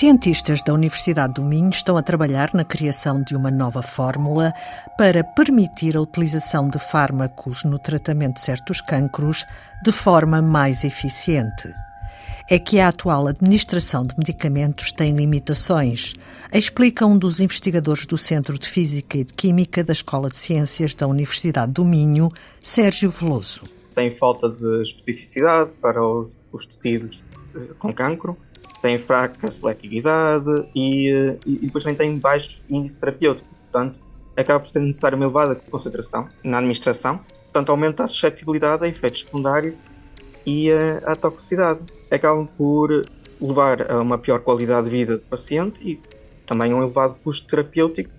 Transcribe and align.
Cientistas 0.00 0.62
da 0.62 0.72
Universidade 0.72 1.34
do 1.34 1.44
Minho 1.44 1.68
estão 1.68 1.94
a 1.94 2.02
trabalhar 2.02 2.54
na 2.54 2.64
criação 2.64 3.22
de 3.22 3.36
uma 3.36 3.50
nova 3.50 3.82
fórmula 3.82 4.50
para 4.96 5.22
permitir 5.22 5.94
a 5.94 6.00
utilização 6.00 6.70
de 6.70 6.78
fármacos 6.78 7.64
no 7.64 7.78
tratamento 7.78 8.36
de 8.36 8.40
certos 8.40 8.80
cancros 8.80 9.44
de 9.84 9.92
forma 9.92 10.40
mais 10.40 10.84
eficiente. 10.84 11.68
É 12.48 12.58
que 12.58 12.80
a 12.80 12.88
atual 12.88 13.26
administração 13.26 14.06
de 14.06 14.16
medicamentos 14.16 14.90
tem 14.90 15.14
limitações, 15.14 16.14
explica 16.50 17.04
um 17.04 17.18
dos 17.18 17.38
investigadores 17.38 18.06
do 18.06 18.16
Centro 18.16 18.58
de 18.58 18.66
Física 18.66 19.18
e 19.18 19.24
de 19.24 19.34
Química 19.34 19.84
da 19.84 19.92
Escola 19.92 20.30
de 20.30 20.36
Ciências 20.38 20.94
da 20.94 21.06
Universidade 21.06 21.72
do 21.72 21.84
Minho, 21.84 22.30
Sérgio 22.58 23.10
Veloso. 23.10 23.68
Tem 23.94 24.16
falta 24.16 24.48
de 24.48 24.80
especificidade 24.80 25.72
para 25.78 26.02
os, 26.02 26.28
os 26.50 26.64
tecidos 26.64 27.22
eh, 27.54 27.74
com 27.78 27.92
cancro 27.92 28.38
tem 28.80 28.98
fraca 28.98 29.50
seletividade 29.50 30.66
e, 30.74 31.10
eh, 31.10 31.36
e, 31.46 31.56
e 31.56 31.66
depois 31.66 31.84
também 31.84 31.96
tem 31.96 32.18
baixo 32.18 32.60
índice 32.68 32.98
terapêutico. 32.98 33.48
Portanto, 33.70 33.98
acaba 34.36 34.60
por 34.60 34.68
ser 34.68 34.80
necessária 34.80 35.16
uma 35.16 35.24
elevada 35.24 35.54
concentração 35.54 36.28
na 36.42 36.58
administração, 36.58 37.20
portanto, 37.44 37.70
aumenta 37.70 38.04
a 38.04 38.08
suscetibilidade 38.08 38.84
a 38.84 38.88
efeitos 38.88 39.22
secundários 39.22 39.74
e 40.46 40.70
a, 40.72 41.12
a 41.12 41.16
toxicidade. 41.16 41.80
Acabam 42.10 42.46
por 42.56 43.02
levar 43.40 43.90
a 43.90 44.00
uma 44.00 44.18
pior 44.18 44.40
qualidade 44.40 44.84
de 44.84 44.90
vida 44.90 45.16
do 45.16 45.22
paciente 45.24 45.78
e 45.82 46.00
também 46.46 46.74
um 46.74 46.82
elevado 46.82 47.14
custo 47.22 47.46
terapêutico 47.46 48.10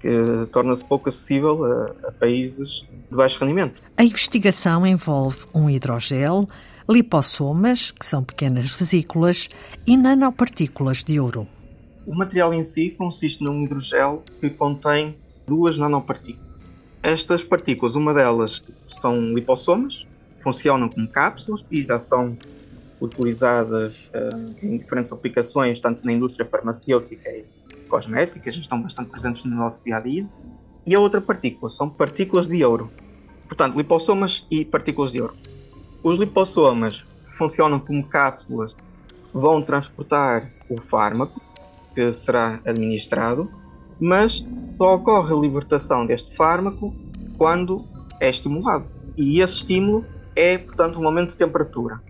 que 0.00 0.46
torna-se 0.50 0.82
pouco 0.84 1.10
acessível 1.10 1.64
a, 1.64 2.08
a 2.08 2.12
países 2.12 2.84
de 3.10 3.16
baixo 3.16 3.38
rendimento. 3.38 3.82
A 3.98 4.02
investigação 4.02 4.86
envolve 4.86 5.44
um 5.54 5.68
hidrogel 5.68 6.48
lipossomas, 6.88 7.90
que 7.90 8.04
são 8.04 8.22
pequenas 8.22 8.74
vesículas, 8.74 9.48
e 9.86 9.96
nanopartículas 9.96 11.04
de 11.04 11.20
ouro. 11.20 11.46
O 12.06 12.14
material 12.14 12.52
em 12.52 12.62
si 12.62 12.90
consiste 12.90 13.42
num 13.42 13.64
hidrogel 13.64 14.24
que 14.40 14.50
contém 14.50 15.16
duas 15.46 15.76
nanopartículas. 15.76 16.50
Estas 17.02 17.42
partículas, 17.42 17.94
uma 17.94 18.12
delas 18.12 18.62
são 19.00 19.32
lipossomas, 19.32 20.06
funcionam 20.42 20.88
como 20.88 21.08
cápsulas 21.08 21.64
e 21.70 21.82
já 21.82 21.98
são 21.98 22.36
utilizadas 23.00 24.10
uh, 24.14 24.54
em 24.62 24.76
diferentes 24.76 25.12
aplicações, 25.12 25.80
tanto 25.80 26.04
na 26.04 26.12
indústria 26.12 26.46
farmacêutica 26.46 27.30
e 27.30 27.44
cosmética, 27.88 28.52
já 28.52 28.60
estão 28.60 28.80
bastante 28.82 29.10
presentes 29.10 29.44
no 29.44 29.56
nosso 29.56 29.80
dia 29.84 29.96
a 29.96 30.00
dia. 30.00 30.26
E 30.86 30.94
a 30.94 31.00
outra 31.00 31.20
partícula 31.20 31.70
são 31.70 31.88
partículas 31.88 32.46
de 32.46 32.64
ouro. 32.64 32.90
Portanto, 33.46 33.76
lipossomas 33.76 34.46
e 34.50 34.64
partículas 34.64 35.12
de 35.12 35.20
ouro. 35.20 35.34
Os 36.02 36.18
lipossomas 36.18 37.04
funcionam 37.36 37.78
como 37.78 38.06
cápsulas, 38.08 38.74
vão 39.34 39.62
transportar 39.62 40.50
o 40.68 40.80
fármaco 40.80 41.40
que 41.94 42.12
será 42.12 42.60
administrado, 42.64 43.50
mas 44.00 44.42
só 44.78 44.94
ocorre 44.94 45.34
a 45.34 45.36
libertação 45.36 46.06
deste 46.06 46.34
fármaco 46.36 46.94
quando 47.36 47.84
é 48.18 48.30
estimulado. 48.30 48.86
E 49.16 49.42
esse 49.42 49.56
estímulo 49.56 50.04
é, 50.34 50.56
portanto, 50.56 50.98
um 50.98 51.06
aumento 51.06 51.30
de 51.30 51.36
temperatura. 51.36 52.00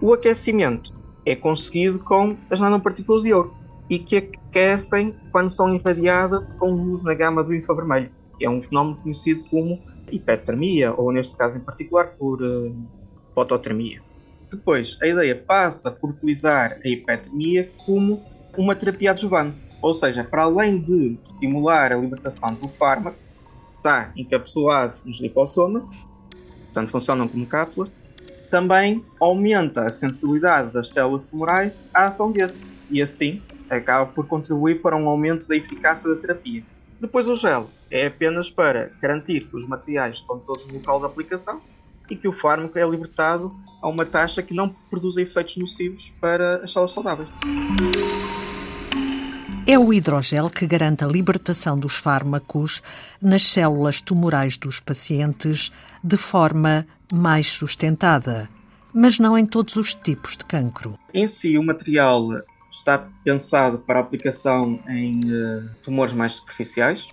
O 0.00 0.12
aquecimento 0.12 0.92
é 1.24 1.34
conseguido 1.34 1.98
com 1.98 2.36
as 2.48 2.60
nanopartículas 2.60 3.22
de 3.22 3.32
ouro 3.32 3.52
e 3.90 3.98
que 3.98 4.16
aquecem 4.16 5.14
quando 5.32 5.50
são 5.50 5.74
irradiadas 5.74 6.44
com 6.58 6.70
luz 6.70 7.02
na 7.02 7.14
gama 7.14 7.42
do 7.42 7.54
infravermelho. 7.54 8.10
É 8.40 8.48
um 8.48 8.62
fenómeno 8.62 8.96
conhecido 8.98 9.42
como 9.50 9.80
hipertermia, 10.12 10.92
ou 10.94 11.10
neste 11.10 11.34
caso 11.34 11.56
em 11.56 11.60
particular 11.60 12.08
por 12.18 12.42
uh, 12.42 12.76
fototermia. 13.36 14.00
Depois, 14.50 14.96
a 15.02 15.06
ideia 15.06 15.36
passa 15.36 15.90
por 15.90 16.10
utilizar 16.10 16.78
a 16.82 16.88
hipertermia 16.88 17.70
como 17.84 18.24
uma 18.56 18.74
terapia 18.74 19.10
adjuvante, 19.10 19.68
ou 19.82 19.92
seja, 19.92 20.24
para 20.24 20.44
além 20.44 20.80
de 20.80 21.18
estimular 21.32 21.92
a 21.92 21.96
libertação 21.96 22.54
do 22.54 22.66
fármaco, 22.70 23.18
está 23.76 24.10
encapsulado 24.16 24.94
nos 25.04 25.20
lipossomas, 25.20 25.86
portanto 26.64 26.90
funcionam 26.90 27.28
como 27.28 27.46
cápsulas, 27.46 27.90
também 28.50 29.04
aumenta 29.20 29.82
a 29.82 29.90
sensibilidade 29.90 30.72
das 30.72 30.88
células 30.88 31.22
tumorais 31.28 31.74
à 31.92 32.06
ação 32.06 32.32
dele 32.32 32.54
e 32.88 33.02
assim 33.02 33.42
acaba 33.68 34.06
por 34.06 34.26
contribuir 34.26 34.80
para 34.80 34.96
um 34.96 35.06
aumento 35.06 35.46
da 35.46 35.56
eficácia 35.56 36.08
da 36.08 36.18
terapia. 36.18 36.62
Depois 36.98 37.28
o 37.28 37.36
gel 37.36 37.68
é 37.90 38.06
apenas 38.06 38.48
para 38.48 38.90
garantir 39.02 39.46
que 39.48 39.56
os 39.56 39.68
materiais 39.68 40.16
estão 40.16 40.38
todos 40.38 40.66
no 40.66 40.74
local 40.74 41.00
de 41.00 41.06
aplicação 41.06 41.60
e 42.08 42.16
que 42.16 42.28
o 42.28 42.32
fármaco 42.32 42.78
é 42.78 42.88
libertado 42.88 43.50
a 43.82 43.88
uma 43.88 44.04
taxa 44.04 44.42
que 44.42 44.54
não 44.54 44.68
produz 44.68 45.16
efeitos 45.16 45.56
nocivos 45.56 46.12
para 46.20 46.64
as 46.64 46.72
células 46.72 46.92
saudáveis. 46.92 47.28
É 49.68 49.76
o 49.76 49.92
hidrogel 49.92 50.48
que 50.48 50.64
garante 50.64 51.04
a 51.04 51.08
libertação 51.08 51.76
dos 51.76 51.96
fármacos 51.96 52.80
nas 53.20 53.42
células 53.42 54.00
tumorais 54.00 54.56
dos 54.56 54.78
pacientes 54.78 55.72
de 56.04 56.16
forma 56.16 56.86
mais 57.12 57.50
sustentada, 57.50 58.48
mas 58.94 59.18
não 59.18 59.36
em 59.36 59.44
todos 59.44 59.74
os 59.74 59.92
tipos 59.92 60.36
de 60.36 60.44
cancro. 60.44 60.96
Em 61.12 61.26
si, 61.26 61.58
o 61.58 61.64
material 61.64 62.28
está 62.72 63.06
pensado 63.24 63.78
para 63.78 63.98
aplicação 63.98 64.78
em 64.88 65.24
uh, 65.24 65.68
tumores 65.82 66.14
mais 66.14 66.32
superficiais, 66.32 67.04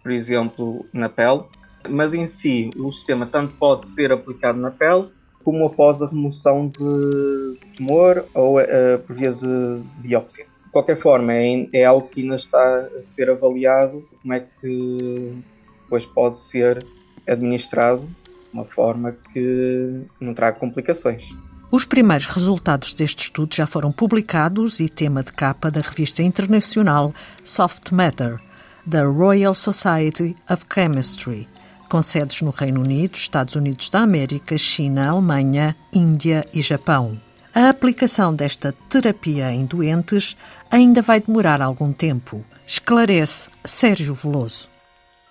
por 0.00 0.12
exemplo, 0.12 0.86
na 0.92 1.08
pele, 1.08 1.42
mas 1.88 2.12
em 2.14 2.28
si 2.28 2.70
o 2.76 2.92
sistema 2.92 3.26
tanto 3.26 3.54
pode 3.54 3.86
ser 3.88 4.12
aplicado 4.12 4.58
na 4.58 4.70
pele 4.70 5.08
como 5.46 5.64
após 5.64 6.02
a 6.02 6.06
remoção 6.06 6.66
de 6.66 7.56
tumor 7.76 8.24
ou 8.34 8.60
uh, 8.60 8.98
por 9.06 9.14
via 9.14 9.32
de 9.32 9.80
biópsia. 9.98 10.44
De 10.64 10.72
qualquer 10.72 11.00
forma, 11.00 11.32
é, 11.32 11.68
é, 11.72 11.84
algo 11.84 12.08
que 12.08 12.20
ainda 12.20 12.34
está 12.34 12.58
a 12.58 13.02
ser 13.02 13.30
avaliado 13.30 14.04
como 14.20 14.34
é 14.34 14.40
que 14.40 15.40
depois 15.84 16.04
pode 16.06 16.40
ser 16.42 16.84
administrado 17.28 18.02
de 18.02 18.08
uma 18.52 18.64
forma 18.64 19.16
que 19.32 20.02
não 20.20 20.34
traga 20.34 20.58
complicações. 20.58 21.22
Os 21.70 21.84
primeiros 21.84 22.26
resultados 22.26 22.92
deste 22.92 23.24
estudo 23.24 23.54
já 23.54 23.66
foram 23.66 23.92
publicados 23.92 24.80
e 24.80 24.88
tema 24.88 25.22
de 25.22 25.32
capa 25.32 25.70
da 25.70 25.80
revista 25.80 26.22
internacional 26.22 27.14
Soft 27.44 27.92
Matter, 27.92 28.40
da 28.84 29.04
Royal 29.04 29.54
Society 29.54 30.34
of 30.50 30.64
Chemistry, 30.72 31.48
com 31.88 32.02
sedes 32.02 32.42
no 32.42 32.50
Reino 32.50 32.80
Unido, 32.80 33.16
Estados 33.16 33.54
Unidos 33.54 33.88
da 33.90 34.00
América, 34.00 34.58
China, 34.58 35.08
Alemanha, 35.08 35.76
Índia 35.92 36.46
e 36.52 36.60
Japão. 36.62 37.18
A 37.54 37.68
aplicação 37.68 38.34
desta 38.34 38.72
terapia 38.88 39.50
em 39.50 39.64
doentes 39.64 40.36
ainda 40.70 41.00
vai 41.00 41.20
demorar 41.20 41.62
algum 41.62 41.92
tempo, 41.92 42.44
esclarece 42.66 43.48
Sérgio 43.64 44.14
Veloso. 44.14 44.68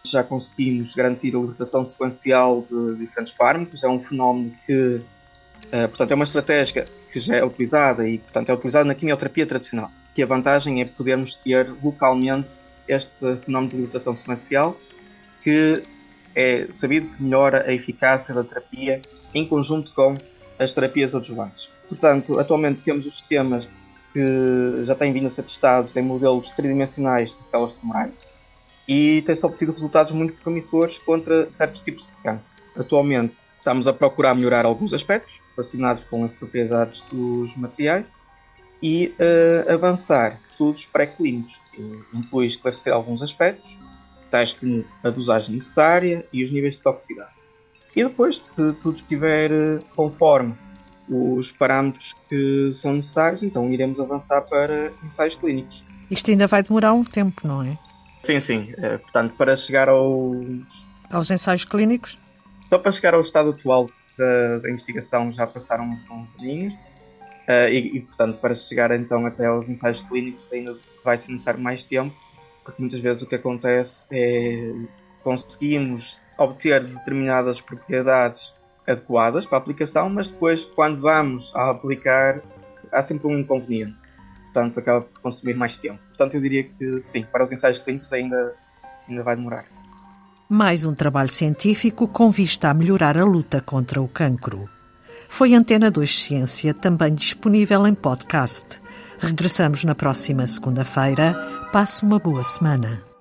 Já 0.05 0.23
conseguimos 0.23 0.93
garantir 0.95 1.35
a 1.35 1.39
libertação 1.39 1.85
sequencial 1.85 2.65
de 2.69 2.95
diferentes 2.95 3.33
fármacos, 3.33 3.83
é 3.83 3.87
um 3.87 3.99
fenómeno 3.99 4.51
que, 4.65 5.01
eh, 5.71 5.87
portanto, 5.87 6.11
é 6.11 6.15
uma 6.15 6.25
estratégia 6.25 6.85
que 7.11 7.19
já 7.19 7.35
é 7.35 7.45
utilizada 7.45 8.07
e, 8.07 8.17
portanto, 8.17 8.49
é 8.49 8.53
utilizada 8.53 8.85
na 8.85 8.95
quimioterapia 8.95 9.45
tradicional. 9.45 9.91
Que 10.13 10.23
a 10.23 10.25
vantagem 10.25 10.81
é 10.81 10.85
podermos 10.85 11.35
ter 11.35 11.71
localmente 11.83 12.49
este 12.87 13.09
fenómeno 13.45 13.69
de 13.69 13.75
libertação 13.77 14.15
sequencial 14.15 14.77
que 15.43 15.83
é 16.35 16.67
sabido 16.73 17.07
que 17.15 17.23
melhora 17.23 17.63
a 17.67 17.73
eficácia 17.73 18.33
da 18.33 18.43
terapia 18.43 19.01
em 19.33 19.47
conjunto 19.47 19.93
com 19.93 20.17
as 20.59 20.71
terapias 20.71 21.13
adjuvantes. 21.15 21.69
Portanto, 21.87 22.39
atualmente 22.39 22.81
temos 22.81 23.05
os 23.05 23.17
sistemas 23.17 23.67
que 24.13 24.85
já 24.85 24.95
têm 24.95 25.11
vindo 25.11 25.27
a 25.27 25.29
ser 25.29 25.43
testados 25.43 25.95
em 25.95 26.01
modelos 26.01 26.49
tridimensionais 26.51 27.29
de 27.29 27.49
células 27.51 27.73
tumorais 27.73 28.13
e 28.87 29.21
tem-se 29.23 29.45
obtido 29.45 29.71
resultados 29.71 30.13
muito 30.13 30.33
promissores 30.41 30.97
contra 30.99 31.49
certos 31.49 31.81
tipos 31.81 32.05
de 32.05 32.11
câncer. 32.23 32.43
Atualmente 32.77 33.35
estamos 33.57 33.87
a 33.87 33.93
procurar 33.93 34.35
melhorar 34.35 34.65
alguns 34.65 34.93
aspectos 34.93 35.39
relacionados 35.55 36.03
com 36.05 36.23
as 36.23 36.31
propriedades 36.31 37.01
dos 37.11 37.55
materiais 37.55 38.05
e 38.81 39.13
uh, 39.19 39.73
avançar 39.73 40.39
estudos 40.51 40.85
pré-clínicos, 40.85 41.53
inclui 42.13 42.45
esclarecer 42.45 42.93
alguns 42.93 43.21
aspectos 43.21 43.77
tais 44.29 44.53
como 44.53 44.83
a 45.03 45.09
dosagem 45.09 45.55
necessária 45.55 46.25
e 46.31 46.43
os 46.43 46.51
níveis 46.51 46.75
de 46.75 46.81
toxicidade. 46.81 47.31
E 47.95 48.03
depois, 48.03 48.37
se 48.37 48.73
tudo 48.73 48.97
estiver 48.97 49.51
eh, 49.51 49.79
conforme 49.95 50.53
os 51.07 51.51
parâmetros 51.51 52.13
que 52.27 52.71
são 52.73 52.93
necessários, 52.93 53.43
então 53.43 53.71
iremos 53.71 53.99
avançar 53.99 54.41
para 54.41 54.91
ensaios 55.03 55.35
clínicos. 55.35 55.83
Isto 56.09 56.31
ainda 56.31 56.47
vai 56.47 56.61
demorar 56.61 56.93
um 56.93 57.03
tempo, 57.03 57.47
não 57.47 57.63
é? 57.63 57.77
Sim, 58.23 58.39
sim. 58.39 58.69
É, 58.77 58.97
portanto, 58.97 59.35
para 59.37 59.55
chegar 59.55 59.87
aos... 59.87 60.35
Aos 61.09 61.29
ensaios 61.29 61.63
clínicos? 61.63 62.19
Só 62.69 62.79
para 62.79 62.91
chegar 62.91 63.13
ao 63.13 63.21
estado 63.21 63.51
atual 63.51 63.89
da, 64.17 64.57
da 64.57 64.71
investigação 64.71 65.31
já 65.31 65.45
passaram 65.45 65.85
uns 65.85 66.39
aninhos. 66.39 66.73
Uh, 66.73 67.69
e, 67.69 67.97
e, 67.97 67.99
portanto, 68.01 68.39
para 68.39 68.55
chegar 68.55 68.89
então 68.91 69.23
até 69.27 69.45
aos 69.45 69.69
ensaios 69.69 70.01
clínicos 70.09 70.43
ainda 70.51 70.75
vai 71.03 71.15
ser 71.15 71.31
necessário 71.31 71.59
mais 71.61 71.83
tempo 71.83 72.15
porque 72.65 72.81
muitas 72.81 72.99
vezes 72.99 73.21
o 73.21 73.27
que 73.27 73.35
acontece 73.35 74.03
é 74.11 74.73
conseguimos 75.23 76.17
obter 76.37 76.83
determinadas 76.83 77.61
propriedades 77.61 78.53
adequadas 78.87 79.45
para 79.45 79.57
a 79.57 79.61
aplicação, 79.61 80.09
mas 80.09 80.27
depois, 80.27 80.63
quando 80.75 81.01
vamos 81.01 81.51
a 81.55 81.71
aplicar, 81.71 82.41
há 82.91 83.01
sempre 83.01 83.27
um 83.27 83.39
inconveniente. 83.39 83.95
portanto 84.45 84.79
acaba 84.79 85.01
por 85.01 85.21
consumir 85.21 85.55
mais 85.55 85.77
tempo. 85.77 85.99
Portanto, 86.09 86.35
eu 86.35 86.41
diria 86.41 86.63
que 86.63 87.01
sim, 87.01 87.23
para 87.23 87.43
os 87.43 87.51
ensaios 87.51 87.77
clínicos 87.79 88.11
ainda, 88.11 88.53
ainda 89.07 89.23
vai 89.23 89.35
demorar. 89.35 89.65
Mais 90.47 90.85
um 90.85 90.93
trabalho 90.93 91.29
científico 91.29 92.07
com 92.07 92.29
vista 92.29 92.69
a 92.69 92.73
melhorar 92.73 93.17
a 93.17 93.25
luta 93.25 93.59
contra 93.59 94.01
o 94.01 94.07
cancro. 94.07 94.69
Foi 95.27 95.55
Antena 95.55 95.89
2 95.89 96.23
Ciência, 96.23 96.73
também 96.73 97.13
disponível 97.13 97.85
em 97.87 97.95
podcast. 97.95 98.79
Regressamos 99.19 99.83
na 99.83 99.95
próxima 99.95 100.45
segunda-feira. 100.45 101.33
Passe 101.71 102.03
uma 102.03 102.19
boa 102.19 102.43
semana. 102.43 103.14